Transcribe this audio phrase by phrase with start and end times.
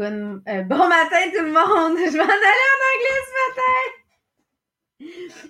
[0.00, 1.98] Good- euh, bon matin tout le monde!
[2.06, 3.82] Je vais en aller en anglais ce matin!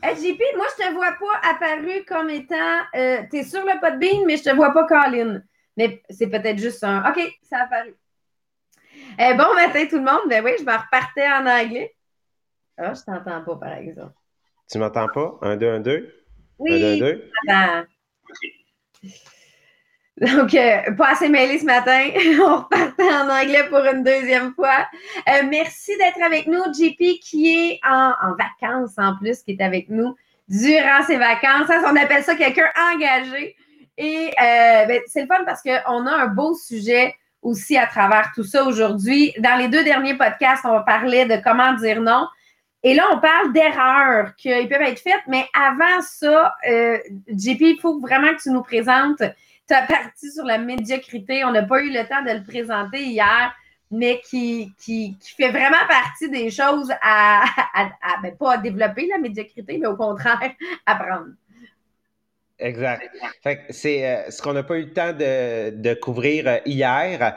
[0.03, 2.81] Hey, JP, moi je te vois pas apparu comme étant.
[2.97, 5.41] Euh, T'es sur le Podbean, mais je te vois pas Colin.
[5.77, 7.09] Mais c'est peut-être juste un.
[7.09, 7.95] OK, ça a apparu.
[9.21, 10.29] Euh, bon matin tout le monde.
[10.29, 11.95] Ben oui, je m'en repartais en anglais.
[12.77, 14.15] Ah, je t'entends pas, par exemple.
[14.69, 15.39] Tu m'entends pas?
[15.43, 16.13] Un, deux, un, deux?
[16.59, 17.89] Oui, Un, deux, un, deux?
[20.21, 22.09] Donc, euh, pas assez mêlé ce matin.
[22.41, 24.87] On repartait en anglais pour une deuxième fois.
[25.29, 29.89] Euh, merci d'être avec nous, JP, qui est en, vacances en plus, qui est avec
[29.89, 30.15] nous
[30.47, 31.71] durant ses vacances.
[31.87, 33.57] On appelle ça quelqu'un engagé.
[33.97, 38.31] Et euh, ben, c'est le fun parce qu'on a un beau sujet aussi à travers
[38.35, 39.33] tout ça aujourd'hui.
[39.39, 42.27] Dans les deux derniers podcasts, on parlait de comment dire non.
[42.83, 48.01] Et là, on parle d'erreurs qui peuvent être faites, mais avant ça, JP, il faut
[48.01, 49.23] vraiment que tu nous présentes
[49.75, 51.45] partie sur la médiocrité.
[51.45, 53.55] On n'a pas eu le temps de le présenter hier,
[53.91, 58.59] mais qui, qui, qui fait vraiment partie des choses à, à, à ben, pas à
[58.59, 60.53] développer la médiocrité, mais au contraire,
[60.87, 61.31] apprendre.
[62.61, 63.11] Exact.
[63.43, 66.59] Fait que c'est euh, ce qu'on n'a pas eu le temps de, de couvrir euh,
[66.67, 67.37] hier.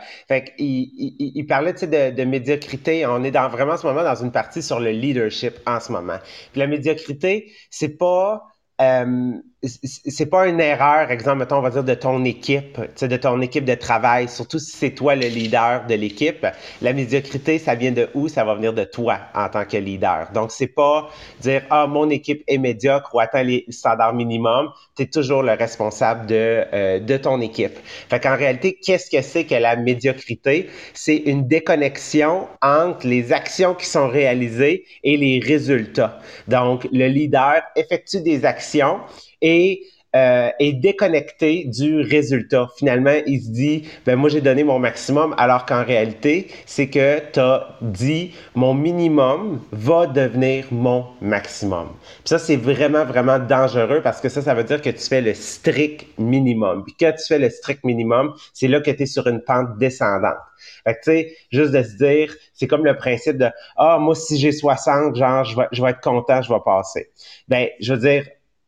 [0.60, 3.06] Il, parlait de, de médiocrité.
[3.06, 5.94] On est dans vraiment en ce moment dans une partie sur le leadership en ce
[5.94, 6.18] moment.
[6.56, 8.44] La médiocrité, c'est pas
[8.82, 9.34] euh,
[9.64, 13.64] c'est pas une erreur, exemple, mettons, on va dire de ton équipe, de ton équipe
[13.64, 16.46] de travail, surtout si c'est toi le leader de l'équipe.
[16.82, 18.28] La médiocrité, ça vient de où?
[18.28, 20.28] Ça va venir de toi en tant que leader.
[20.34, 24.70] Donc, c'est pas dire, ah, mon équipe est médiocre ou atteint les standards minimums.
[24.98, 27.78] Tu es toujours le responsable de, euh, de ton équipe.
[28.10, 30.70] Fait qu'en réalité, qu'est-ce que c'est que la médiocrité?
[30.94, 36.20] C'est une déconnexion entre les actions qui sont réalisées et les résultats.
[36.50, 39.00] Donc, le leader effectue des actions
[39.44, 39.84] et
[40.16, 42.68] euh, est déconnecté du résultat.
[42.78, 47.20] Finalement, il se dit, ben moi j'ai donné mon maximum, alors qu'en réalité, c'est que
[47.32, 51.88] tu as dit, mon minimum va devenir mon maximum.
[51.98, 55.22] Puis ça, c'est vraiment, vraiment dangereux parce que ça, ça veut dire que tu fais
[55.22, 56.84] le strict minimum.
[56.84, 59.80] Puis quand tu fais le strict minimum, c'est là que tu es sur une pente
[59.80, 60.38] descendante.
[60.84, 64.14] Fait que, tu sais, juste de se dire, c'est comme le principe de, ah, moi,
[64.14, 67.10] si j'ai 60, genre, je vais, je vais être content, je vais passer.
[67.48, 68.26] Ben, je veux dire,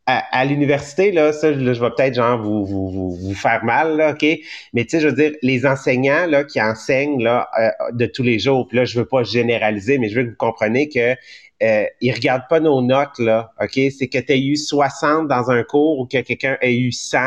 [0.07, 3.63] à, à l'université, là, ça, là, je vais peut-être genre vous, vous, vous, vous, faire
[3.63, 4.25] mal, là, OK?
[4.73, 8.21] Mais tu sais, je veux dire, les enseignants là, qui enseignent là, euh, de tous
[8.21, 11.16] les jours, puis là, je veux pas généraliser, mais je veux que vous compreniez que
[11.63, 13.79] euh, ils regardent pas nos notes, là, OK?
[13.97, 17.17] C'est que tu as eu 60 dans un cours ou que quelqu'un a eu 100,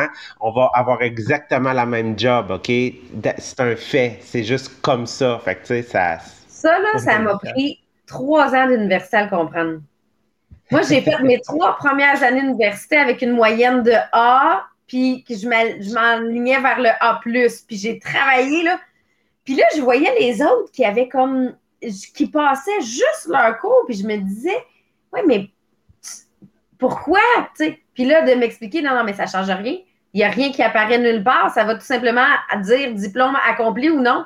[0.41, 2.71] on va avoir exactement la même job, OK?
[3.39, 4.19] C'est un fait.
[4.21, 5.41] C'est juste comme ça.
[5.45, 6.19] Fait que, tu sais, ça...
[6.47, 9.81] Ça, là, ça m'a pris trois ans d'université à le comprendre.
[10.71, 15.49] Moi, j'ai fait mes trois premières années d'université avec une moyenne de A, puis je
[15.95, 18.79] m'enlignais vers le A+, puis j'ai travaillé, là.
[19.45, 21.55] Puis là, je voyais les autres qui avaient comme...
[21.81, 24.59] qui passaient juste leur cours, puis je me disais,
[25.13, 25.49] ouais, mais
[26.79, 27.21] pourquoi?
[27.95, 29.79] Puis là, de m'expliquer, non, non, mais ça ne change rien.
[30.15, 31.53] Il n'y a rien qui apparaît nulle part.
[31.53, 32.27] Ça va tout simplement
[32.63, 34.25] dire diplôme accompli ou non.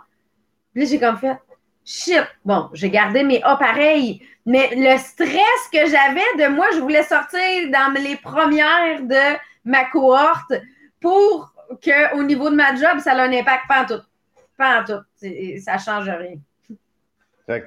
[0.72, 1.36] Puis là, j'ai comme fait,
[1.84, 6.81] shit, bon, j'ai gardé mes A pareils, mais le stress que j'avais de moi, je
[6.81, 10.53] voulais sortir dans les premières de ma cohorte
[11.00, 14.03] pour qu'au niveau de ma job, ça a un impact pas en tout.
[14.56, 15.03] Pas en tout.
[15.60, 16.37] Ça change rien.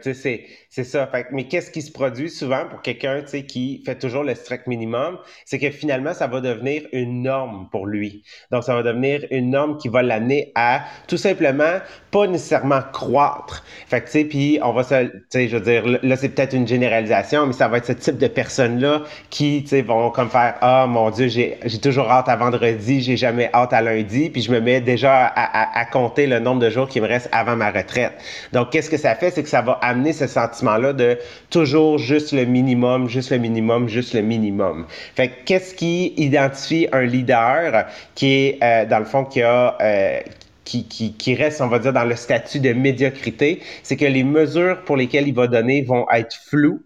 [0.01, 1.09] Sais, c'est ça.
[1.31, 5.17] Mais qu'est-ce qui se produit souvent pour quelqu'un, qui fait toujours le strict minimum?
[5.45, 8.23] C'est que finalement, ça va devenir une norme pour lui.
[8.51, 11.79] Donc, ça va devenir une norme qui va l'amener à, tout simplement,
[12.11, 13.63] pas nécessairement croître.
[13.87, 16.53] Fait tu sais, puis on va se, tu sais, je veux dire, là, c'est peut-être
[16.53, 20.29] une généralisation, mais ça va être ce type de personnes-là qui, tu sais, vont comme
[20.29, 24.29] faire, ah, mon Dieu, j'ai, j'ai toujours hâte à vendredi, j'ai jamais hâte à lundi,
[24.29, 27.07] puis je me mets déjà à, à, à compter le nombre de jours qui me
[27.07, 28.13] reste avant ma retraite.
[28.53, 29.31] Donc, qu'est-ce que ça fait?
[29.31, 31.17] C'est que ça va amener ce sentiment-là de
[31.49, 34.85] toujours juste le minimum, juste le minimum, juste le minimum.
[35.15, 37.85] Fait qu'est-ce qui identifie un leader
[38.15, 39.77] qui est, euh, dans le fond, qui a...
[39.81, 40.19] Euh,
[40.63, 44.23] qui, qui, qui, reste, on va dire, dans le statut de médiocrité, c'est que les
[44.23, 46.81] mesures pour lesquelles il va donner vont être floues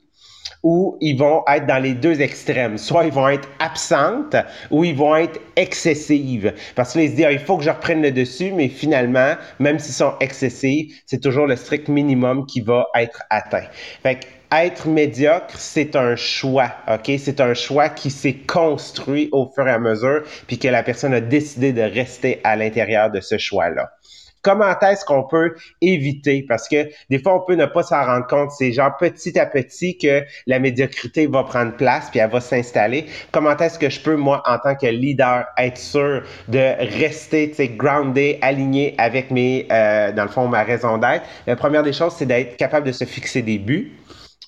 [0.63, 2.77] ou ils vont être dans les deux extrêmes.
[2.77, 4.35] Soit ils vont être absentes
[4.71, 6.53] ou ils vont être excessives.
[6.75, 9.79] Parce que se disent, ah, il faut que je reprenne le dessus, mais finalement, même
[9.79, 13.65] s'ils sont excessives, c'est toujours le strict minimum qui va être atteint.
[14.03, 17.11] Fait que, être médiocre, c'est un choix, OK?
[17.19, 21.13] C'est un choix qui s'est construit au fur et à mesure, puis que la personne
[21.13, 23.91] a décidé de rester à l'intérieur de ce choix-là.
[24.41, 26.45] Comment est-ce qu'on peut éviter?
[26.47, 28.51] Parce que des fois, on peut ne pas s'en rendre compte.
[28.51, 33.05] C'est genre petit à petit que la médiocrité va prendre place puis elle va s'installer.
[33.31, 37.55] Comment est-ce que je peux, moi, en tant que leader, être sûr de rester, tu
[37.55, 41.23] sais, groundé, aligné avec mes, euh, dans le fond, ma raison d'être?
[41.47, 43.93] La première des choses, c'est d'être capable de se fixer des buts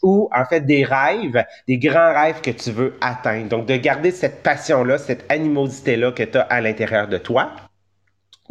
[0.04, 3.50] ou en fait des rêves, des grands rêves que tu veux atteindre.
[3.50, 7.52] Donc de garder cette passion-là, cette animosité-là que tu as à l'intérieur de toi.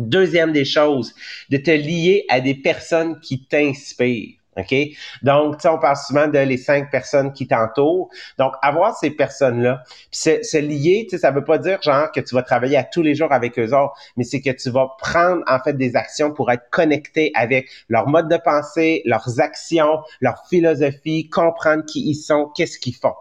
[0.00, 1.14] Deuxième des choses,
[1.50, 4.40] de te lier à des personnes qui t'inspirent.
[4.56, 4.74] OK?
[5.22, 8.08] Donc, on parle souvent de les cinq personnes qui t'entourent.
[8.38, 12.42] Donc, avoir ces personnes-là, se, se lier, ça veut pas dire genre que tu vas
[12.42, 15.58] travailler à tous les jours avec eux autres, mais c'est que tu vas prendre en
[15.60, 21.28] fait des actions pour être connecté avec leur mode de pensée, leurs actions, leur philosophie,
[21.28, 23.14] comprendre qui ils sont, qu'est-ce qu'ils font.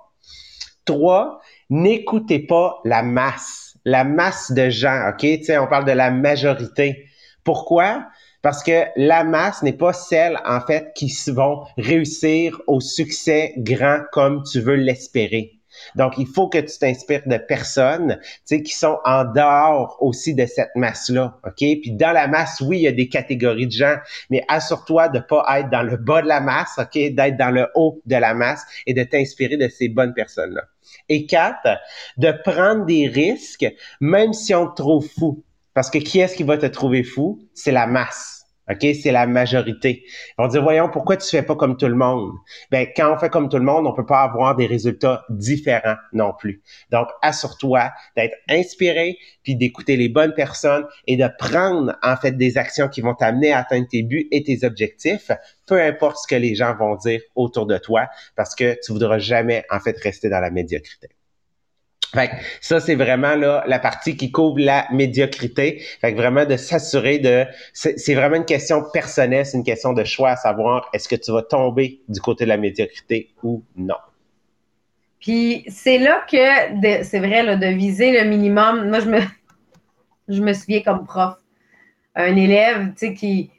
[0.85, 1.39] Trois,
[1.69, 5.25] n'écoutez pas la masse la masse de gens, OK?
[5.43, 7.07] Tu on parle de la majorité.
[7.43, 8.07] Pourquoi?
[8.41, 14.01] Parce que la masse n'est pas celle, en fait, qui vont réussir au succès grand
[14.11, 15.58] comme tu veux l'espérer.
[15.95, 20.33] Donc, il faut que tu t'inspires de personnes, tu sais, qui sont en dehors aussi
[20.35, 21.57] de cette masse-là, OK?
[21.57, 23.95] Puis dans la masse, oui, il y a des catégories de gens,
[24.29, 26.93] mais assure-toi de pas être dans le bas de la masse, OK?
[26.93, 30.63] D'être dans le haut de la masse et de t'inspirer de ces bonnes personnes-là.
[31.07, 31.79] Et quatre,
[32.17, 33.67] de prendre des risques,
[34.01, 35.43] même si on te trouve fou.
[35.73, 37.39] Parce que qui est-ce qui va te trouver fou?
[37.53, 38.38] C'est la masse.
[38.69, 38.87] OK?
[39.01, 40.03] C'est la majorité.
[40.37, 42.33] On dit, voyons, pourquoi tu fais pas comme tout le monde?
[42.71, 45.95] Ben, quand on fait comme tout le monde, on peut pas avoir des résultats différents
[46.13, 46.61] non plus.
[46.91, 52.57] Donc, assure-toi d'être inspiré, puis d'écouter les bonnes personnes et de prendre, en fait, des
[52.57, 55.31] actions qui vont t'amener à atteindre tes buts et tes objectifs,
[55.65, 59.19] peu importe ce que les gens vont dire autour de toi, parce que tu voudras
[59.19, 61.09] jamais, en fait, rester dans la médiocrité.
[62.13, 65.83] Fait ça, c'est vraiment là la partie qui couvre la médiocrité.
[66.01, 67.45] Fait que vraiment de s'assurer de.
[67.73, 71.31] C'est vraiment une question personnelle, c'est une question de choix à savoir est-ce que tu
[71.31, 73.95] vas tomber du côté de la médiocrité ou non?
[75.19, 78.89] Puis c'est là que c'est vrai là, de viser le minimum.
[78.89, 79.19] Moi, je me,
[80.29, 81.35] je me souviens comme prof,
[82.15, 83.51] un élève tu sais, qui,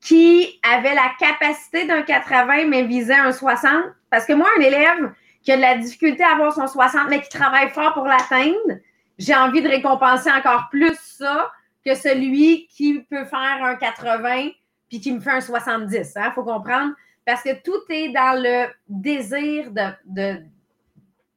[0.00, 3.72] qui avait la capacité d'un 80, mais visait un 60.
[4.10, 5.12] Parce que moi, un élève
[5.46, 8.80] qui a de la difficulté à avoir son 60, mais qui travaille fort pour l'atteindre,
[9.16, 11.52] j'ai envie de récompenser encore plus ça
[11.84, 14.50] que celui qui peut faire un 80
[14.88, 15.94] puis qui me fait un 70.
[15.94, 16.94] Il hein, faut comprendre?
[17.24, 20.42] Parce que tout est dans le désir de,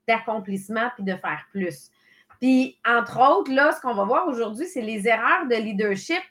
[0.07, 1.91] d'accomplissement puis de faire plus.
[2.39, 6.21] Puis, entre autres, là, ce qu'on va voir aujourd'hui, c'est les erreurs de leadership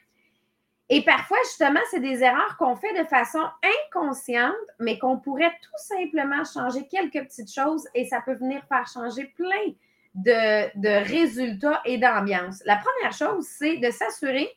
[0.91, 3.43] et parfois, justement, c'est des erreurs qu'on fait de façon
[3.93, 8.87] inconsciente, mais qu'on pourrait tout simplement changer quelques petites choses et ça peut venir faire
[8.87, 9.73] changer plein
[10.15, 12.63] de, résultats et d'ambiance.
[12.65, 14.49] La première chose, c'est de s'assurer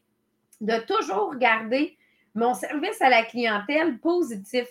[0.63, 1.99] de toujours garder
[2.35, 4.67] mon service à la clientèle positif,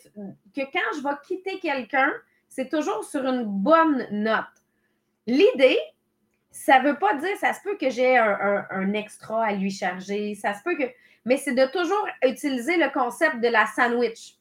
[0.56, 2.12] que quand je vais quitter quelqu'un,
[2.48, 4.46] c'est toujours sur une bonne note.
[5.28, 5.78] L'idée,
[6.50, 9.70] ça ne veut pas dire, ça se peut que j'ai un, un, extra à lui
[9.70, 10.90] charger, ça se peut que
[11.26, 14.36] mais c'est de toujours utiliser le concept de la sandwich.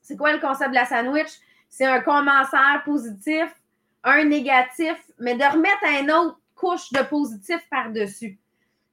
[0.00, 1.30] C'est quoi le concept de la sandwich?
[1.68, 3.48] C'est un commentaire positif,
[4.04, 8.38] un négatif, mais de remettre une autre couche de positif par-dessus.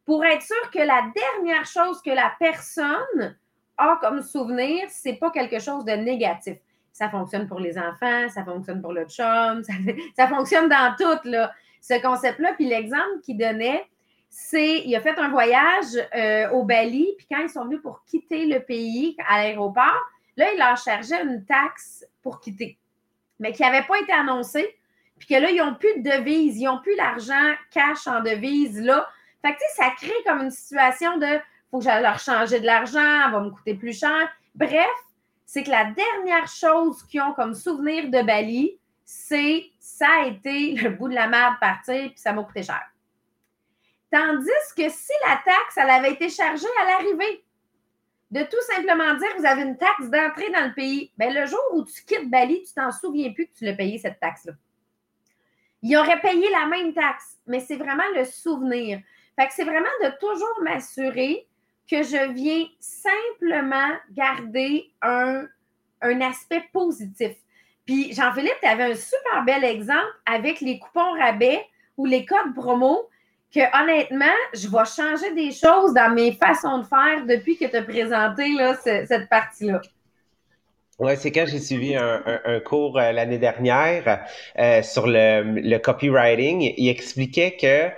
[0.06, 3.38] Pour être sûr que la dernière chose que la personne
[3.78, 6.58] a comme souvenir, c'est pas quelque chose de négatif.
[6.92, 9.74] Ça fonctionne pour les enfants, ça fonctionne pour le chum, ça,
[10.16, 12.54] ça fonctionne dans tout, là, ce concept-là.
[12.54, 13.86] Puis l'exemple qu'il donnait,
[14.30, 18.04] c'est il a fait un voyage euh, au Bali, puis quand ils sont venus pour
[18.06, 20.00] quitter le pays à l'aéroport,
[20.38, 22.78] là, il leur chargeait une taxe pour quitter,
[23.40, 24.78] mais qui n'avait pas été annoncée,
[25.18, 28.80] puis que là, ils n'ont plus de devises, ils n'ont plus l'argent cash en devises,
[28.80, 29.08] là.
[29.42, 31.40] Fait que, tu sais, ça crée comme une situation de
[31.72, 34.30] faut que j'aille leur changer de l'argent, va me coûter plus cher.
[34.56, 34.88] Bref,
[35.46, 40.74] c'est que la dernière chose qu'ils ont comme souvenir de Bali, c'est ça a été
[40.74, 42.84] le bout de la merde partir, puis ça m'a coûté cher.
[44.12, 47.44] Tandis que si la taxe, elle avait été chargée à l'arrivée,
[48.32, 51.60] de tout simplement dire vous avez une taxe d'entrée dans le pays, bien, le jour
[51.74, 54.54] où tu quittes Bali, tu t'en souviens plus que tu l'as payé cette taxe-là.
[55.82, 59.00] Il aurait payé la même taxe, mais c'est vraiment le souvenir.
[59.40, 61.48] Fait que c'est vraiment de toujours m'assurer
[61.90, 65.46] que je viens simplement garder un,
[66.02, 67.36] un aspect positif.
[67.86, 71.66] Puis, Jean-Philippe, tu avais un super bel exemple avec les coupons rabais
[71.98, 73.10] ou les codes promo
[73.54, 77.76] que honnêtement, je vais changer des choses dans mes façons de faire depuis que tu
[77.76, 79.82] as présenté là, cette partie-là.
[81.00, 84.26] Oui, c'est quand j'ai suivi un, cours euh, l'année dernière
[84.60, 86.74] euh, sur le, copywriting.
[86.76, 87.90] Il expliquait que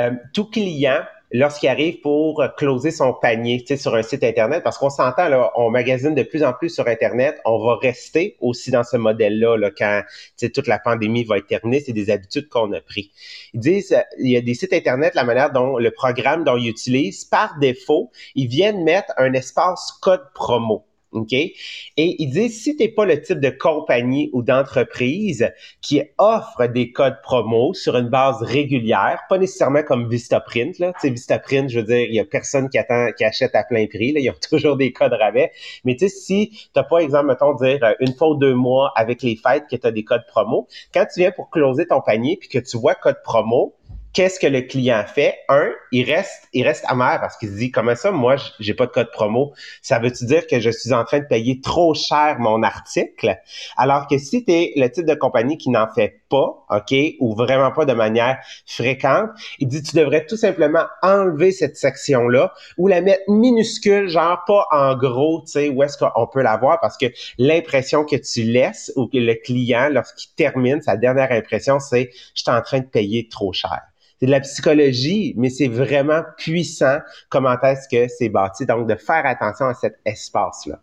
[0.00, 1.02] euh, tout client
[1.34, 5.68] lorsqu'il arrive pour closer son panier sur un site Internet, parce qu'on s'entend, là, on
[5.68, 9.70] magasine de plus en plus sur Internet, on va rester aussi dans ce modèle-là là,
[9.76, 10.02] quand
[10.38, 13.10] toute la pandémie va être terminée, c'est des habitudes qu'on a pris.
[13.52, 16.68] Ils disent, il y a des sites Internet, la manière dont le programme dont ils
[16.68, 20.84] utilisent, par défaut, ils viennent mettre un espace code promo.
[21.14, 21.32] OK?
[21.32, 21.54] Et
[21.96, 26.92] il dit, si tu n'es pas le type de compagnie ou d'entreprise qui offre des
[26.92, 30.92] codes promo sur une base régulière, pas nécessairement comme Vistaprint, là.
[31.00, 33.86] Tu Vistaprint, je veux dire, il n'y a personne qui attend, qui achète à plein
[33.86, 34.20] prix, là.
[34.20, 35.52] Ils ont toujours des codes rabais.
[35.84, 38.54] Mais tu sais, si tu n'as pas, exemple, mettons, dire euh, une fois ou deux
[38.54, 41.86] mois avec les fêtes que tu as des codes promo, quand tu viens pour closer
[41.86, 43.74] ton panier puis que tu vois code promo,
[44.14, 45.38] qu'est-ce que le client fait?
[45.48, 48.86] Un, il reste, il reste amer parce qu'il se dit, comment ça, moi, j'ai pas
[48.86, 49.52] de code promo?
[49.82, 53.36] Ça veut-tu dire que je suis en train de payer trop cher mon article?
[53.76, 57.34] Alors que si tu es le type de compagnie qui n'en fait pas, OK, ou
[57.34, 62.86] vraiment pas de manière fréquente, il dit, tu devrais tout simplement enlever cette section-là ou
[62.86, 66.78] la mettre minuscule, genre pas en gros, tu sais, où est-ce qu'on peut la voir?
[66.80, 67.06] Parce que
[67.38, 72.42] l'impression que tu laisses ou que le client, lorsqu'il termine sa dernière impression, c'est, je
[72.42, 73.80] suis en train de payer trop cher
[74.18, 78.66] c'est de la psychologie, mais c'est vraiment puissant comment est-ce que c'est bâti.
[78.66, 80.80] Donc, de faire attention à cet espace-là.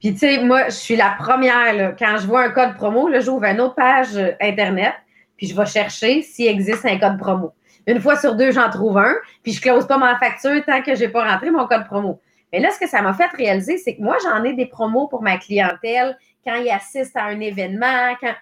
[0.00, 3.44] Puis, tu sais, moi, je suis la première, quand je vois un code promo, j'ouvre
[3.44, 4.94] une autre page euh, Internet,
[5.36, 7.52] puis je vais chercher s'il existe un code promo.
[7.86, 10.94] Une fois sur deux, j'en trouve un, puis je close pas ma facture tant que
[10.94, 12.20] j'ai pas rentré mon code promo.
[12.52, 15.08] Mais là, ce que ça m'a fait réaliser, c'est que moi, j'en ai des promos
[15.08, 18.34] pour ma clientèle quand ils assistent à un événement, quand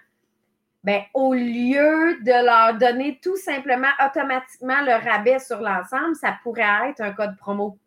[0.83, 6.89] ben, au lieu de leur donner tout simplement automatiquement le rabais sur l'ensemble, ça pourrait
[6.89, 7.77] être un code promo.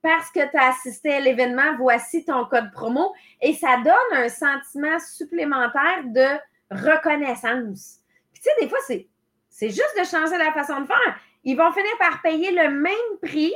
[0.00, 4.28] Parce que tu as assisté à l'événement, voici ton code promo et ça donne un
[4.28, 6.26] sentiment supplémentaire de
[6.70, 8.00] reconnaissance.
[8.32, 9.06] Tu sais, des fois, c'est,
[9.48, 11.20] c'est juste de changer la façon de faire.
[11.44, 13.54] Ils vont finir par payer le même prix,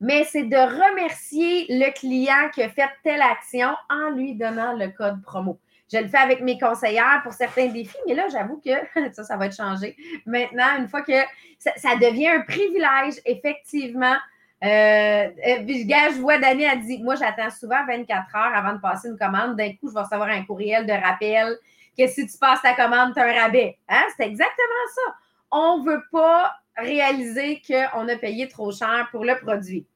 [0.00, 4.88] mais c'est de remercier le client qui a fait telle action en lui donnant le
[4.88, 5.60] code promo.
[5.92, 8.70] Je le fais avec mes conseillères pour certains défis, mais là, j'avoue que
[9.12, 9.96] ça, ça va être changé.
[10.26, 11.12] Maintenant, une fois que
[11.58, 14.16] ça, devient un privilège, effectivement.
[14.64, 19.08] Euh, euh je vois Dani a dit Moi, j'attends souvent 24 heures avant de passer
[19.08, 19.56] une commande.
[19.56, 21.56] D'un coup, je vais recevoir un courriel de rappel
[21.96, 23.78] que si tu passes ta commande, tu as un rabais.
[23.88, 24.02] Hein?
[24.16, 25.14] C'est exactement ça.
[25.50, 29.86] On ne veut pas réaliser qu'on a payé trop cher pour le produit.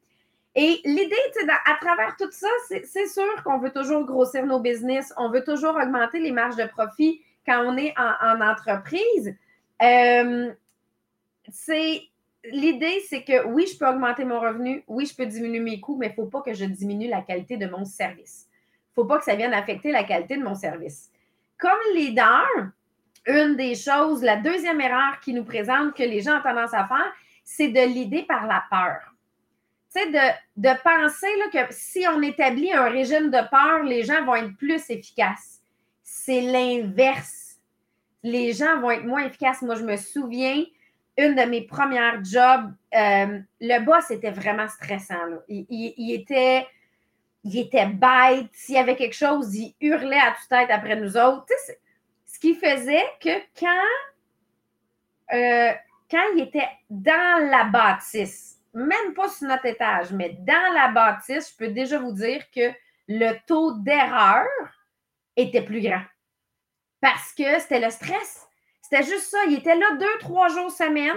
[0.54, 1.16] Et l'idée,
[1.64, 5.76] à travers tout ça, c'est sûr qu'on veut toujours grossir nos business, on veut toujours
[5.76, 9.34] augmenter les marges de profit quand on est en, entreprise.
[9.82, 10.52] Euh,
[12.44, 15.96] l'idée, c'est que oui, je peux augmenter mon revenu, oui, je peux diminuer mes coûts,
[15.96, 18.46] mais il ne faut pas que je diminue la qualité de mon service.
[18.50, 21.10] Il ne faut pas que ça vienne affecter la qualité de mon service.
[21.56, 22.46] Comme leader,
[23.26, 26.86] une des choses, la deuxième erreur qui nous présente que les gens ont tendance à
[26.86, 29.11] faire, c'est de l'idée par la peur
[29.92, 30.18] sais, de,
[30.56, 34.56] de, penser là, que si on établit un régime de peur, les gens vont être
[34.56, 35.60] plus efficaces.
[36.02, 37.58] C'est l'inverse.
[38.22, 39.62] Les gens vont être moins efficaces.
[39.62, 40.64] Moi, je me souviens,
[41.18, 45.14] une de mes premières jobs, euh, le boss était vraiment stressant.
[45.48, 46.66] Il, était,
[47.44, 48.48] il était bête.
[48.52, 51.46] S'il y avait quelque chose, il hurlait à toute tête après nous autres.
[52.24, 55.72] ce qui faisait que quand, euh,
[56.10, 61.52] quand il était dans la bâtisse, même pas sur notre étage, mais dans la bâtisse,
[61.52, 62.72] je peux déjà vous dire que
[63.08, 64.46] le taux d'erreur
[65.36, 66.02] était plus grand.
[67.00, 68.46] Parce que c'était le stress.
[68.80, 69.38] C'était juste ça.
[69.48, 71.16] Il était là deux, trois jours semaine.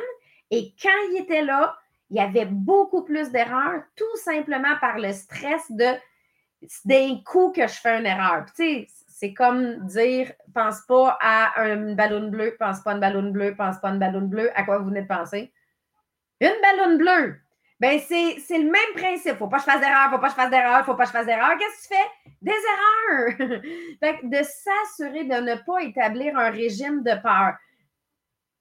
[0.49, 1.77] Et quand il était là,
[2.09, 5.93] il y avait beaucoup plus d'erreurs, tout simplement par le stress de
[6.85, 8.45] d'un coup que je fais une erreur.
[8.47, 12.99] Tu sais, c'est comme dire pense pas à un ballon bleu, pense pas à une
[12.99, 14.49] ballon bleu, pense pas à une ballon bleu.
[14.57, 15.53] À quoi vous venez de penser?
[16.39, 17.39] Une ballon bleue.
[17.79, 19.37] Ben, c'est le même principe.
[19.37, 21.09] Faut pas que je fasse d'erreur, faut pas que je fasse d'erreur, faut pas que
[21.09, 21.57] je fasse d'erreur.
[21.59, 22.31] Qu'est-ce que tu fais?
[22.41, 23.61] Des erreurs!
[23.99, 27.55] fait de s'assurer de ne pas établir un régime de peur.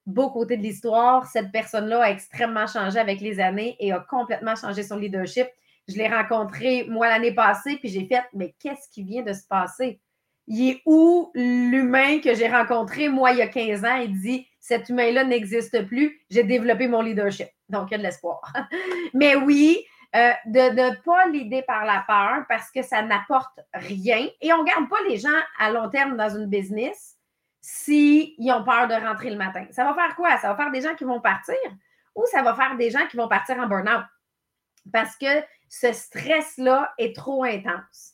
[0.07, 4.57] Beau côté de l'histoire, cette personne-là a extrêmement changé avec les années et a complètement
[4.57, 5.47] changé son leadership.
[5.89, 9.47] Je l'ai rencontré, moi, l'année passée, puis j'ai fait, mais qu'est-ce qui vient de se
[9.47, 10.01] passer?
[10.47, 13.97] Il est où l'humain que j'ai rencontré, moi, il y a 15 ans?
[13.97, 17.49] Il dit, cet humain-là n'existe plus, j'ai développé mon leadership.
[17.75, 18.41] Donc, il y a de l'espoir.
[19.15, 24.29] Mais oui, euh, de ne pas l'aider par la peur parce que ça n'apporte rien.
[24.41, 25.29] Et on ne garde pas les gens
[25.59, 27.17] à long terme dans une business
[27.61, 29.67] s'ils ont peur de rentrer le matin.
[29.71, 30.37] Ça va faire quoi?
[30.39, 31.57] Ça va faire des gens qui vont partir
[32.15, 34.05] ou ça va faire des gens qui vont partir en burn-out?
[34.93, 38.13] Parce que ce stress-là est trop intense.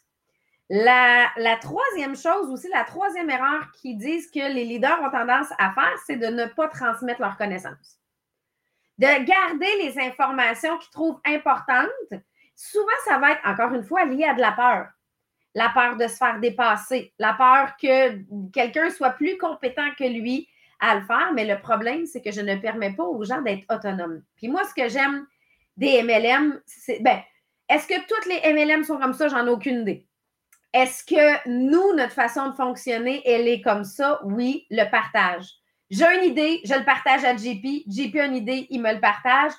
[0.71, 5.73] La, troisième chose aussi, la troisième erreur qu'ils disent que les leaders ont tendance à
[5.73, 7.99] faire, c'est de ne pas transmettre leurs connaissances.
[9.01, 12.21] De garder les informations qu'ils trouvent importantes.
[12.55, 14.89] Souvent, ça va être, encore une fois, lié à de la peur.
[15.55, 20.49] La peur de se faire dépasser, la peur que quelqu'un soit plus compétent que lui
[20.81, 21.33] à le faire.
[21.33, 24.23] Mais le problème, c'est que je ne permets pas aux gens d'être autonomes.
[24.37, 25.27] Puis moi, ce que j'aime
[25.79, 27.21] des MLM, c'est, ben,
[27.71, 29.29] est-ce que toutes les MLM sont comme ça?
[29.29, 30.07] J'en ai aucune idée.
[30.75, 34.21] Est-ce que nous, notre façon de fonctionner, elle est comme ça?
[34.25, 35.60] Oui, le partage.
[35.91, 37.85] J'ai une idée, je le partage à JP.
[37.89, 39.53] JP a une idée, il me le partage.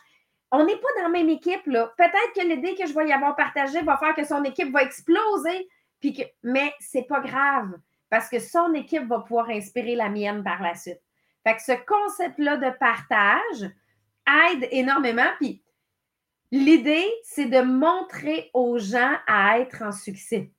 [0.52, 1.64] On n'est pas dans la même équipe.
[1.64, 4.84] Peut-être que l'idée que je vais y avoir partagée va faire que son équipe va
[4.84, 5.68] exploser,
[6.00, 6.24] puis que...
[6.44, 7.78] mais c'est pas grave,
[8.10, 11.02] parce que son équipe va pouvoir inspirer la mienne par la suite.
[11.46, 13.72] Fait que ce concept-là de partage
[14.52, 15.30] aide énormément.
[15.40, 15.62] Puis
[16.52, 20.52] l'idée, c'est de montrer aux gens à être en succès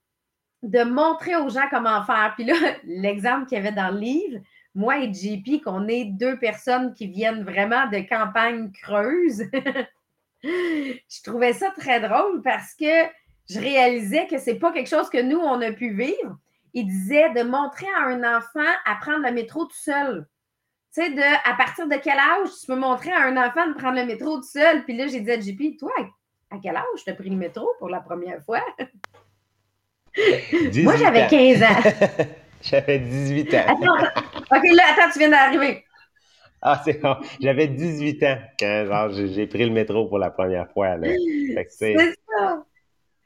[0.63, 2.33] de montrer aux gens comment faire.
[2.37, 4.41] Puis là, l'exemple qu'il y avait dans le livre,
[4.75, 9.45] moi et JP, qu'on est deux personnes qui viennent vraiment de campagne creuse,
[10.43, 13.05] je trouvais ça très drôle parce que
[13.51, 16.39] je réalisais que c'est pas quelque chose que nous, on a pu vivre.
[16.75, 20.27] Il disait de montrer à un enfant à prendre le métro tout seul.
[20.95, 23.75] Tu sais, de à partir de quel âge tu peux montrer à un enfant de
[23.75, 24.85] prendre le métro tout seul?
[24.85, 25.93] Puis là, j'ai dit à JP, toi,
[26.51, 28.65] à quel âge tu as pris le métro pour la première fois?
[30.83, 32.27] Moi, j'avais 15 ans.
[32.71, 33.79] j'avais 18 ans.
[33.81, 35.85] OK, là, attends, tu viens d'arriver.
[36.61, 37.17] Ah, c'est bon.
[37.41, 40.97] J'avais 18 ans quand j'ai pris le métro pour la première fois.
[41.69, 41.97] C'est
[42.39, 42.65] ça.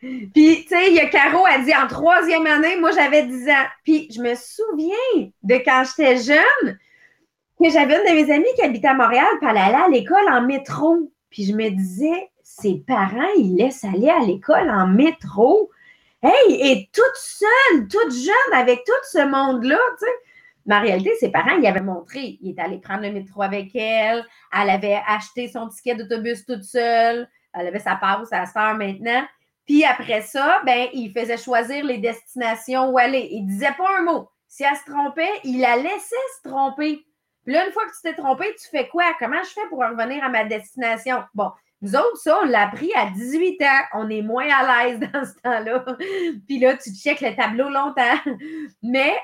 [0.00, 3.48] Puis, tu sais, il y a Caro, a dit en troisième année, moi, j'avais 10
[3.48, 3.66] ans.
[3.84, 6.78] Puis, je me souviens de quand j'étais jeune,
[7.62, 10.28] que j'avais une de mes amies qui habitait à Montréal, puis elle allait à l'école
[10.30, 11.10] en métro.
[11.30, 15.70] Puis, je me disais, ses parents, ils laissent aller à l'école en métro.
[16.26, 20.12] Hey, et toute seule, toute jeune, avec tout ce monde-là, tu sais.
[20.66, 22.38] Mais en réalité, ses parents, ils avaient montré.
[22.40, 24.26] Il est allé prendre le métro avec elle.
[24.52, 27.28] Elle avait acheté son ticket d'autobus toute seule.
[27.54, 29.24] Elle avait sa passe à sa maintenant.
[29.66, 33.28] Puis après ça, ben, il faisait choisir les destinations où aller.
[33.30, 34.28] Il disait pas un mot.
[34.48, 37.04] Si elle se trompait, il la laissait se tromper.
[37.44, 39.04] Puis là, une fois que tu t'es trompé, tu fais quoi?
[39.20, 41.22] Comment je fais pour revenir à ma destination?
[41.34, 43.82] Bon, nous autres, ça, on l'a appris à 18 ans.
[43.94, 45.84] On est moins à l'aise dans ce temps-là.
[46.46, 48.18] Puis là, tu checkes le tableau longtemps.
[48.82, 49.14] Mais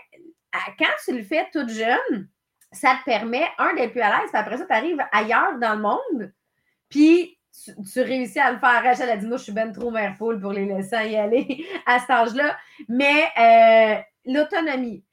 [0.79, 2.29] quand tu le fais toute jeune,
[2.71, 4.31] ça te permet, un, d'être plus à l'aise.
[4.31, 6.33] Puis après ça, tu arrives ailleurs dans le monde.
[6.88, 7.38] Puis
[7.93, 8.83] tu, réussis à le faire.
[8.83, 11.99] Rachel a dit Moi, je suis ben trop mère pour les laisser y aller à
[11.99, 12.57] cet âge-là.
[12.88, 15.05] Mais euh, l'autonomie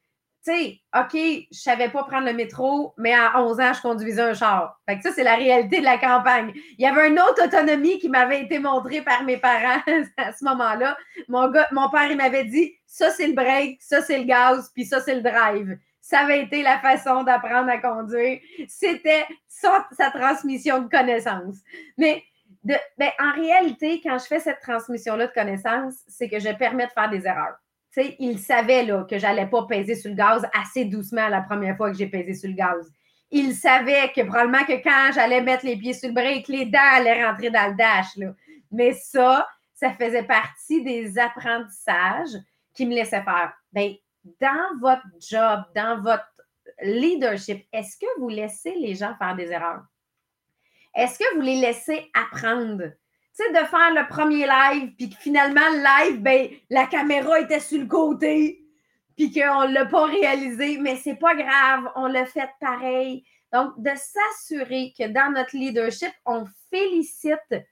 [0.95, 4.79] OK, je savais pas prendre le métro, mais à 11 ans, je conduisais un char.
[4.87, 6.51] Fait que ça, c'est la réalité de la campagne.
[6.77, 9.81] Il y avait une autre autonomie qui m'avait été montrée par mes parents
[10.17, 10.97] à ce moment-là.
[11.27, 14.85] Mon, mon père, il m'avait dit, ça, c'est le break, ça, c'est le gaz, puis
[14.85, 15.77] ça, c'est le drive.
[16.01, 18.39] Ça avait été la façon d'apprendre à conduire.
[18.67, 21.57] C'était sa, transmission de connaissances.
[21.97, 22.23] Mais
[22.63, 26.91] ben, en réalité, quand je fais cette transmission-là de connaissances, c'est que je permets de
[26.91, 27.57] faire des erreurs
[27.97, 31.91] il savait là, que j'allais pas peser sur le gaz assez doucement la première fois
[31.91, 32.91] que j'ai pesé sur le gaz.
[33.31, 36.79] Il savait que probablement que quand j'allais mettre les pieds sur le break, les dents
[36.93, 38.07] allaient rentrer dans le dash.
[38.71, 42.37] Mais ça, ça faisait partie des apprentissages
[42.73, 43.53] qui me laissaient faire.
[43.71, 43.95] Bien,
[44.41, 46.25] dans votre job, dans votre
[46.81, 49.83] leadership, est-ce que vous laissez les gens faire des erreurs?
[50.95, 52.91] Est-ce que vous les laissez apprendre?
[53.51, 57.79] De faire le premier live, puis que finalement, le live, ben, la caméra était sur
[57.79, 58.63] le côté,
[59.15, 63.23] puis qu'on ne l'a pas réalisé, mais c'est pas grave, on l'a fait pareil.
[63.51, 67.65] Donc, de s'assurer que dans notre leadership, on félicite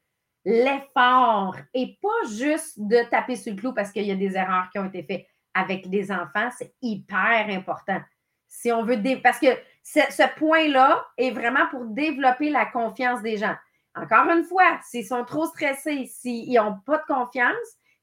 [0.43, 4.69] l'effort et pas juste de taper sur le clou parce qu'il y a des erreurs
[4.71, 7.99] qui ont été faites avec des enfants, c'est hyper important.
[8.47, 9.47] Si on veut, parce que
[9.83, 13.55] ce point-là est vraiment pour développer la confiance des gens.
[14.01, 17.55] Encore une fois, s'ils sont trop stressés, s'ils n'ont pas de confiance,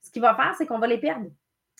[0.02, 1.26] ce qu'il va faire, c'est qu'on va les perdre.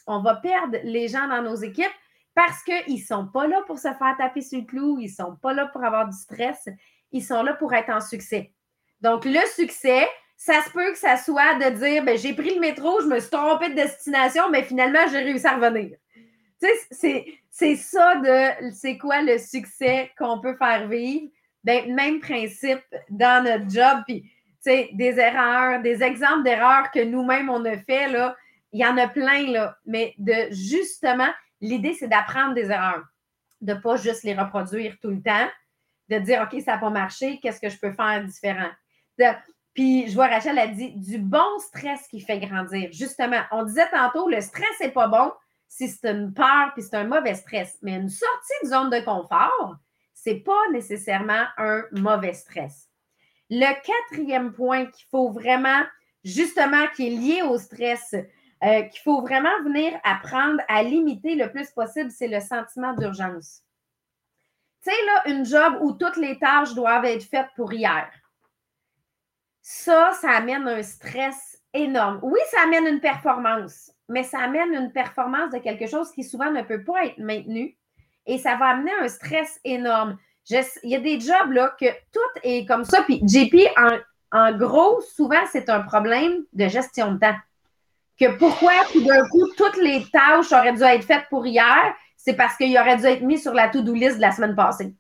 [0.07, 1.87] On va perdre les gens dans nos équipes
[2.35, 5.13] parce qu'ils ne sont pas là pour se faire taper sur le clou, ils ne
[5.13, 6.69] sont pas là pour avoir du stress,
[7.13, 8.53] ils sont là pour être en succès.
[9.01, 12.61] Donc, le succès, ça se peut que ça soit de dire ben, j'ai pris le
[12.61, 15.97] métro, je me suis trompé de destination, mais finalement, j'ai réussi à revenir.
[16.61, 21.31] Tu sais, c'est ça de c'est quoi le succès qu'on peut faire vivre.
[21.65, 24.31] Ben, même principe dans notre job, puis
[24.65, 28.37] des erreurs, des exemples d'erreurs que nous-mêmes on a fait, là,
[28.73, 31.29] il y en a plein, là, mais de justement,
[31.61, 33.05] l'idée, c'est d'apprendre des erreurs,
[33.61, 35.49] de ne pas juste les reproduire tout le temps,
[36.09, 38.71] de dire, OK, ça n'a pas marché, qu'est-ce que je peux faire différent?
[39.75, 42.91] puis, je vois Rachel a dit du bon stress qui fait grandir.
[42.93, 45.33] Justement, on disait tantôt, le stress n'est pas bon
[45.69, 47.79] si c'est une peur puis c'est un mauvais stress.
[47.83, 49.77] Mais une sortie de zone de confort,
[50.25, 52.89] c'est pas nécessairement un mauvais stress.
[53.51, 55.83] Le quatrième point qu'il faut vraiment,
[56.25, 61.51] justement, qui est lié au stress, euh, qu'il faut vraiment venir apprendre à limiter le
[61.51, 63.61] plus possible, c'est le sentiment d'urgence.
[64.83, 68.11] Tu sais, là, une job où toutes les tâches doivent être faites pour hier.
[69.61, 72.21] Ça, ça amène un stress énorme.
[72.23, 76.51] Oui, ça amène une performance, mais ça amène une performance de quelque chose qui souvent
[76.51, 77.77] ne peut pas être maintenu
[78.27, 80.19] et ça va amener un stress énorme.
[80.51, 83.03] il y a des jobs là que tout est comme ça.
[83.03, 83.99] Puis JP, en,
[84.39, 87.37] en gros, souvent, c'est un problème de gestion de temps
[88.19, 92.35] que pourquoi tout d'un coup, toutes les tâches auraient dû être faites pour hier, c'est
[92.35, 94.95] parce qu'il aurait dû être mis sur la to-do list de la semaine passée.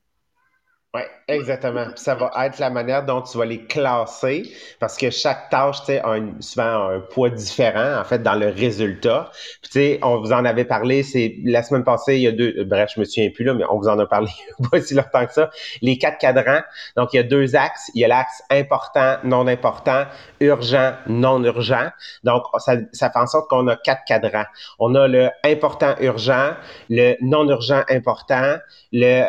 [0.95, 1.87] Oui, exactement.
[1.97, 4.45] ça va être la manière dont tu vas les classer
[4.79, 8.47] parce que chaque tâche, tu sais, a souvent un poids différent, en fait, dans le
[8.47, 9.29] résultat.
[9.61, 12.33] Puis, tu sais, on vous en avait parlé, c'est la semaine passée, il y a
[12.33, 14.31] deux, bref, je me souviens plus là, mais on vous en a parlé
[14.71, 15.51] pas si longtemps que ça.
[15.83, 16.63] Les quatre cadrans.
[16.97, 17.91] Donc, il y a deux axes.
[17.97, 20.05] Il y a l'axe important, non important,
[20.39, 21.89] urgent, non urgent.
[22.23, 24.47] Donc, ça, ça fait en sorte qu'on a quatre cadrans.
[24.79, 26.53] On a le important urgent,
[26.89, 28.59] le non urgent important,
[28.93, 29.27] le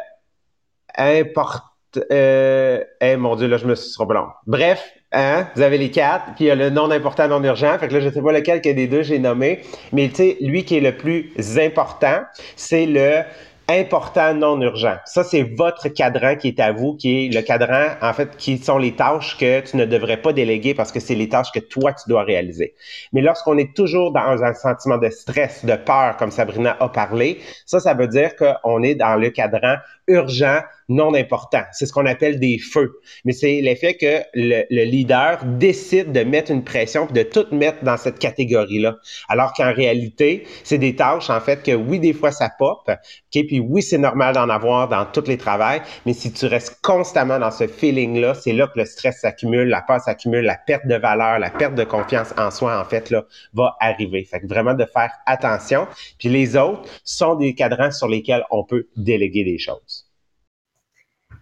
[0.98, 1.64] importe.
[2.12, 2.84] Euh,
[3.18, 4.28] mon Dieu, là, je me suis trop long.
[4.48, 7.78] Bref, hein, vous avez les quatre, puis il y a le non important, non urgent.
[7.80, 9.62] Fait que là, je sais pas lequel que des deux j'ai nommé.
[9.94, 12.22] Mais tu sais, lui qui est le plus important,
[12.56, 13.24] c'est le
[13.68, 14.98] important non urgent.
[15.06, 18.58] Ça, c'est votre cadran qui est à vous, qui est le cadran, en fait, qui
[18.58, 21.60] sont les tâches que tu ne devrais pas déléguer parce que c'est les tâches que
[21.60, 22.76] toi, tu dois réaliser.
[23.14, 27.40] Mais lorsqu'on est toujours dans un sentiment de stress, de peur, comme Sabrina a parlé,
[27.66, 29.76] ça, ça veut dire qu'on est dans le cadran
[30.08, 31.64] urgent, non important.
[31.72, 33.00] C'est ce qu'on appelle des feux.
[33.24, 37.98] Mais c'est l'effet que le, leader décide de mettre une pression de tout mettre dans
[37.98, 38.98] cette catégorie-là.
[39.30, 42.82] Alors qu'en réalité, c'est des tâches, en fait, que oui, des fois, ça pop.
[42.88, 43.46] OK?
[43.48, 45.82] Puis oui, c'est normal d'en avoir dans tous les travails.
[46.06, 49.82] Mais si tu restes constamment dans ce feeling-là, c'est là que le stress s'accumule, la
[49.82, 53.26] peur s'accumule, la perte de valeur, la perte de confiance en soi, en fait, là,
[53.54, 54.24] va arriver.
[54.24, 55.88] Fait que vraiment de faire attention.
[56.20, 60.05] Puis les autres sont des cadrans sur lesquels on peut déléguer des choses.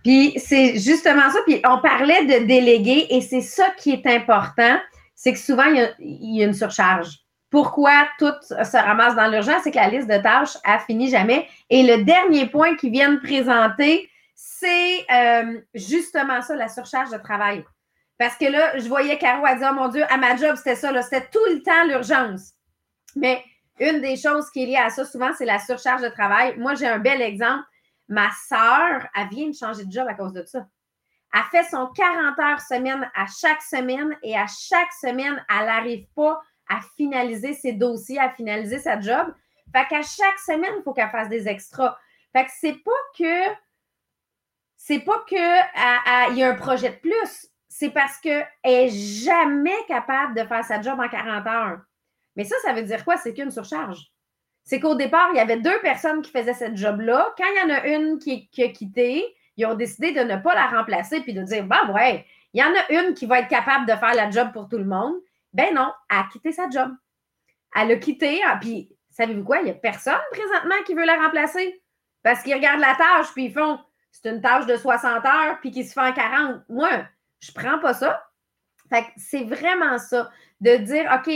[0.04, 1.40] Puis c'est justement ça.
[1.46, 4.78] Puis on parlait de déléguer et c'est ça qui est important.
[5.16, 7.20] C'est que souvent, il y, a, une surcharge.
[7.50, 9.62] Pourquoi tout se ramasse dans l'urgence?
[9.64, 11.48] C'est que la liste de tâches a fini jamais.
[11.70, 17.64] Et le dernier point qu'ils viennent présenter, c'est euh, justement ça, la surcharge de travail.
[18.18, 20.76] Parce que là, je voyais Caro a dit Oh mon Dieu, à ma job, c'était
[20.76, 22.54] ça, c'était tout le temps l'urgence.
[23.16, 23.44] Mais
[23.80, 26.56] une des choses qui est liée à ça, souvent, c'est la surcharge de travail.
[26.58, 27.64] Moi, j'ai un bel exemple.
[28.14, 30.68] Ma sœur, elle vient de changer de job à cause de ça.
[31.34, 36.06] Elle fait son 40 heures semaine à chaque semaine et à chaque semaine, elle n'arrive
[36.16, 39.34] pas à finaliser ses dossiers, à finaliser sa job.
[39.76, 41.98] Fait qu'à chaque semaine, il faut qu'elle fasse des extras.
[42.34, 43.52] Fait que c'est pas que
[44.76, 47.48] c'est pas que il y a un projet de plus.
[47.68, 51.80] C'est parce qu'elle n'est jamais capable de faire sa job en 40 heures.
[52.36, 53.18] Mais ça, ça veut dire quoi?
[53.18, 54.13] C'est qu'une surcharge
[54.64, 57.34] c'est qu'au départ, il y avait deux personnes qui faisaient cette job-là.
[57.38, 60.56] Quand il y en a une qui, a quitté, ils ont décidé de ne pas
[60.56, 63.50] la remplacer puis de dire, bah ouais, il y en a une qui va être
[63.50, 65.16] capable de faire la job pour tout le monde.
[65.52, 66.92] Ben non, elle a quitté sa job.
[67.76, 71.18] Elle a quitté, ah, puis savez-vous quoi, il n'y a personne présentement qui veut la
[71.18, 71.82] remplacer.
[72.24, 73.80] Parce qu'ils regardent la tâche, puis ils font,
[74.12, 76.62] c'est une tâche de 60 heures, puis qui se fait en 40.
[76.70, 76.90] Moi,
[77.42, 78.24] je prends pas ça.
[78.90, 81.34] Fait c'est vraiment ça, de dire, OK,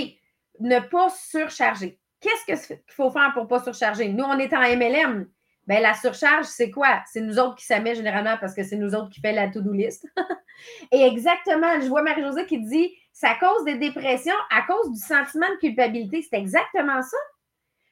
[0.61, 1.99] ne pas surcharger.
[2.19, 4.09] Qu'est-ce qu'il faut faire pour ne pas surcharger?
[4.09, 5.27] Nous, on est en MLM.
[5.67, 7.03] Bien, la surcharge, c'est quoi?
[7.11, 9.73] C'est nous autres qui s'amet généralement parce que c'est nous autres qui fait la to-do
[9.73, 10.07] list.
[10.91, 15.49] Et exactement, je vois Marie-Josée qui dit ça cause des dépressions à cause du sentiment
[15.49, 16.21] de culpabilité.
[16.21, 17.17] C'est exactement ça.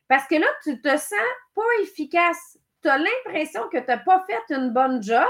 [0.08, 1.12] Parce que là, tu te sens
[1.54, 2.58] pas efficace.
[2.82, 5.28] Tu as l'impression que tu n'as pas fait une bonne job,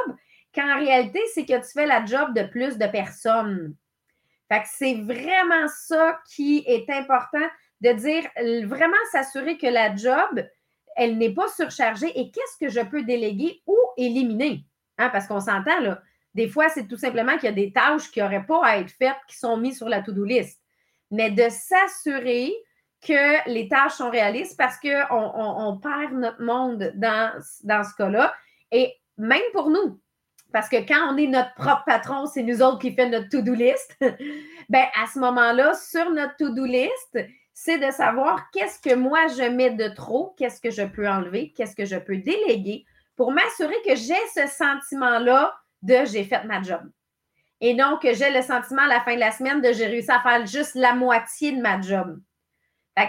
[0.54, 3.76] quand en réalité, c'est que tu fais la job de plus de personnes.
[4.52, 7.48] Fait que c'est vraiment ça qui est important
[7.82, 8.24] de dire
[8.68, 10.46] vraiment s'assurer que la job,
[10.96, 14.64] elle n'est pas surchargée et qu'est-ce que je peux déléguer ou éliminer.
[14.98, 16.02] Hein, parce qu'on s'entend, là,
[16.34, 18.92] des fois, c'est tout simplement qu'il y a des tâches qui n'auraient pas à être
[18.92, 20.62] faites, qui sont mises sur la to-do list.
[21.12, 22.54] Mais de s'assurer
[23.02, 28.34] que les tâches sont réalistes parce qu'on on, perd notre monde dans, dans ce cas-là.
[28.72, 30.00] Et même pour nous,
[30.52, 33.54] parce que quand on est notre propre patron, c'est nous autres qui fait notre to-do
[33.54, 33.98] list,
[34.70, 37.20] ben à ce moment-là, sur notre to-do list,
[37.58, 41.54] c'est de savoir qu'est-ce que moi je mets de trop, qu'est-ce que je peux enlever,
[41.56, 46.62] qu'est-ce que je peux déléguer pour m'assurer que j'ai ce sentiment-là de j'ai fait ma
[46.62, 46.82] job.
[47.62, 50.12] Et non que j'ai le sentiment à la fin de la semaine de j'ai réussi
[50.12, 52.20] à faire juste la moitié de ma job.
[52.98, 53.08] et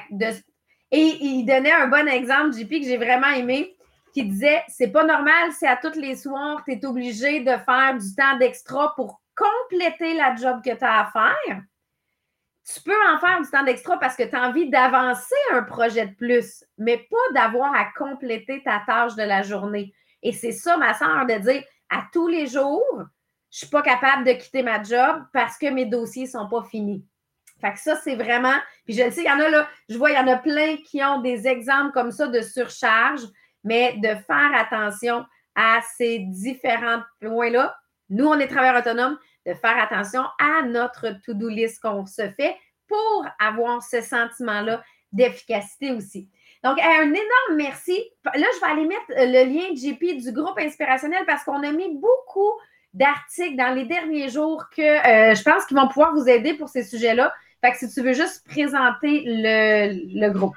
[0.93, 3.77] il donnait un bon exemple, JP, que j'ai vraiment aimé,
[4.15, 7.99] qui disait c'est pas normal si à toutes les soirs, tu es obligé de faire
[7.99, 11.63] du temps d'extra pour compléter la job que tu as à faire,
[12.67, 16.07] tu peux en faire du temps d'extra parce que tu as envie d'avancer un projet
[16.07, 19.95] de plus, mais pas d'avoir à compléter ta tâche de la journée.
[20.23, 23.07] Et c'est ça, ma soeur, de dire à tous les jours, je ne
[23.51, 27.05] suis pas capable de quitter ma job parce que mes dossiers ne sont pas finis.
[27.61, 28.57] Fait que ça, c'est vraiment.
[28.85, 30.37] Puis je le sais, il y en a là, je vois, il y en a
[30.37, 33.23] plein qui ont des exemples comme ça de surcharge,
[33.63, 35.25] mais de faire attention
[35.55, 37.77] à ces différents points-là.
[38.11, 42.57] Nous, on est travailleurs autonomes, de faire attention à notre to-do list qu'on se fait
[42.89, 44.83] pour avoir ce sentiment-là
[45.13, 46.29] d'efficacité aussi.
[46.65, 48.03] Donc, un énorme merci.
[48.25, 51.97] Là, je vais aller mettre le lien JP du groupe inspirationnel parce qu'on a mis
[51.97, 52.53] beaucoup
[52.93, 56.69] d'articles dans les derniers jours que euh, je pense qu'ils vont pouvoir vous aider pour
[56.69, 57.33] ces sujets-là.
[57.63, 60.57] Fait que si tu veux juste présenter le, le groupe.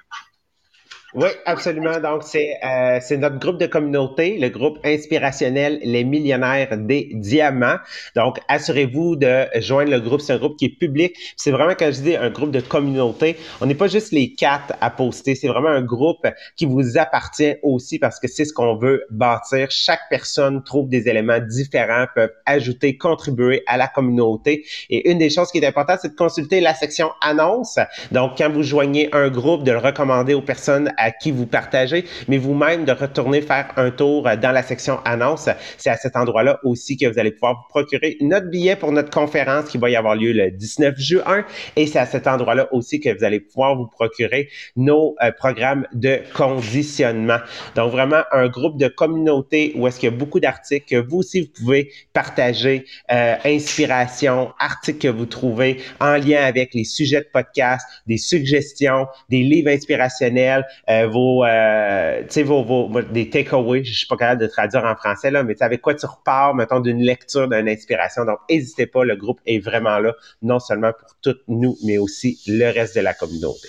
[1.15, 1.99] Oui, absolument.
[1.99, 7.77] Donc, euh, c'est notre groupe de communauté, le groupe inspirationnel Les Millionnaires des Diamants.
[8.15, 10.21] Donc, assurez-vous de joindre le groupe.
[10.21, 11.15] C'est un groupe qui est public.
[11.35, 14.73] C'est vraiment, quand je dis un groupe de communauté, on n'est pas juste les quatre
[14.81, 15.33] à poster.
[15.33, 19.71] C'est vraiment un groupe qui vous appartient aussi parce que c'est ce qu'on veut bâtir.
[19.71, 24.63] Chaque personne trouve des éléments différents, peuvent ajouter, contribuer à la communauté.
[24.91, 27.79] Et une des choses qui est importante, c'est de consulter la section annonce.
[28.11, 32.05] Donc, quand vous joignez un groupe, de le recommander aux personnes à qui vous partagez,
[32.27, 35.49] mais vous-même de retourner faire un tour dans la section annonce.
[35.77, 39.09] C'est à cet endroit-là aussi que vous allez pouvoir vous procurer notre billet pour notre
[39.09, 41.45] conférence qui va y avoir lieu le 19 juin.
[41.75, 45.87] Et c'est à cet endroit-là aussi que vous allez pouvoir vous procurer nos euh, programmes
[45.93, 47.39] de conditionnement.
[47.75, 51.17] Donc vraiment un groupe de communauté où est-ce qu'il y a beaucoup d'articles que vous
[51.17, 57.21] aussi vous pouvez partager, euh, inspiration, articles que vous trouvez en lien avec les sujets
[57.21, 63.93] de podcast, des suggestions, des livres inspirationnels, euh, vos, euh, vos, vos, des takeaways, je
[63.93, 67.01] suis pas capable de traduire en français, là, mais avec quoi tu repars, mettons, d'une
[67.01, 68.25] lecture, d'une inspiration.
[68.25, 72.39] Donc, n'hésitez pas, le groupe est vraiment là, non seulement pour toutes nous, mais aussi
[72.47, 73.67] le reste de la communauté.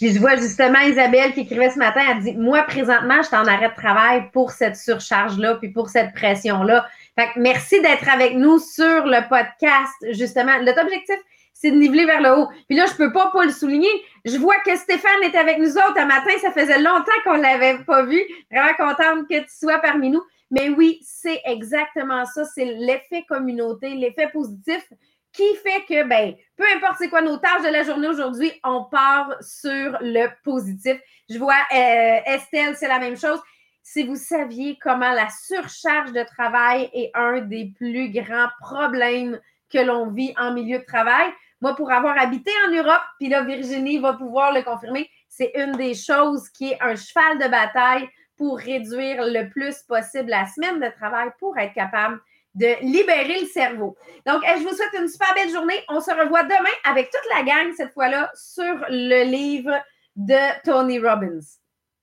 [0.00, 3.36] Puis je vois justement Isabelle qui écrivait ce matin, elle dit Moi, présentement, je suis
[3.36, 6.86] en arrêt de travail pour cette surcharge-là, puis pour cette pression-là.
[7.18, 10.52] Fait que merci d'être avec nous sur le podcast, justement.
[10.62, 11.16] Notre objectif,
[11.52, 12.48] c'est de niveler vers le haut.
[12.66, 13.90] Puis là, je peux pas pas le souligner.
[14.24, 16.30] Je vois que Stéphane était avec nous autres un matin.
[16.40, 18.20] Ça faisait longtemps qu'on l'avait pas vu.
[18.50, 20.22] Vraiment contente que tu sois parmi nous.
[20.50, 22.44] Mais oui, c'est exactement ça.
[22.44, 24.84] C'est l'effet communauté, l'effet positif
[25.32, 28.84] qui fait que, ben, peu importe c'est quoi nos tâches de la journée aujourd'hui, on
[28.84, 31.00] part sur le positif.
[31.28, 33.40] Je vois euh, Estelle, c'est la même chose.
[33.82, 39.40] Si vous saviez comment la surcharge de travail est un des plus grands problèmes
[39.72, 41.30] que l'on vit en milieu de travail,
[41.60, 45.72] moi, pour avoir habité en Europe, puis là, Virginie va pouvoir le confirmer, c'est une
[45.72, 50.80] des choses qui est un cheval de bataille pour réduire le plus possible la semaine
[50.80, 52.18] de travail pour être capable
[52.54, 53.96] de libérer le cerveau.
[54.26, 55.84] Donc, je vous souhaite une super belle journée.
[55.88, 59.76] On se revoit demain avec toute la gang, cette fois-là, sur le livre
[60.16, 61.40] de Tony Robbins.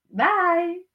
[0.10, 0.87] Bye!